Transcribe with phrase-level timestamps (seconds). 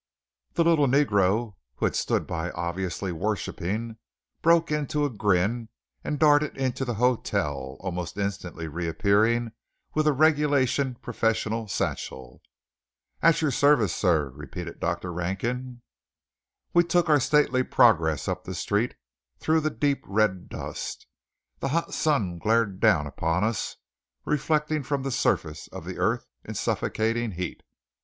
[0.53, 3.97] The little negro, who had stood by obviously worshipping,
[4.41, 5.69] broke into a grin
[6.03, 9.51] and darted into the hotel, almost instantly reappearing
[9.93, 12.41] with a regulation professional satchel.
[13.21, 15.13] "At your service, sir," repeated Dr.
[15.13, 15.83] Rankin.
[16.73, 18.95] We took our stately progress up the street,
[19.37, 21.05] through the deep red dust.
[21.59, 23.75] The hot sun glared down upon us,
[24.25, 27.61] reflecting from the surface of the earth in suffocating heat.